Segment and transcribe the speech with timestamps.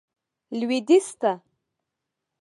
[0.57, 1.31] لوېدیځ ته.